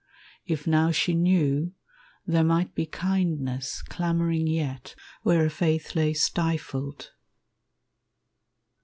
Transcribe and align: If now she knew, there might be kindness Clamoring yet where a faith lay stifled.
If 0.47 0.65
now 0.65 0.89
she 0.89 1.13
knew, 1.13 1.75
there 2.25 2.43
might 2.43 2.73
be 2.73 2.87
kindness 2.87 3.83
Clamoring 3.83 4.47
yet 4.47 4.95
where 5.21 5.45
a 5.45 5.49
faith 5.51 5.95
lay 5.95 6.15
stifled. 6.15 7.11